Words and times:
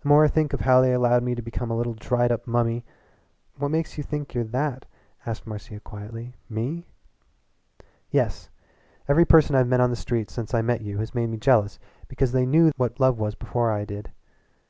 The 0.00 0.08
more 0.08 0.24
I 0.24 0.28
think 0.28 0.54
of 0.54 0.62
how 0.62 0.80
they 0.80 0.94
allowed 0.94 1.22
me 1.24 1.34
to 1.34 1.42
become 1.42 1.70
a 1.70 1.76
little 1.76 1.92
dried 1.92 2.32
up 2.32 2.46
mummy" 2.46 2.86
"What 3.58 3.68
makes 3.70 3.98
you 3.98 4.02
thank 4.02 4.32
you're 4.32 4.42
that?" 4.44 4.86
asked 5.26 5.46
Marcia 5.46 5.78
quietly 5.78 6.32
"me?" 6.48 6.86
"Yes. 8.10 8.48
Every 9.08 9.26
person 9.26 9.54
I've 9.54 9.68
met 9.68 9.82
on 9.82 9.90
the 9.90 9.96
streets 9.96 10.32
since 10.32 10.54
I 10.54 10.62
met 10.62 10.80
you 10.80 10.96
has 11.00 11.14
made 11.14 11.28
me 11.28 11.36
jealous 11.36 11.78
because 12.08 12.32
they 12.32 12.46
knew 12.46 12.72
what 12.78 12.98
love 12.98 13.18
was 13.18 13.34
before 13.34 13.70
I 13.72 13.84
did. 13.84 14.10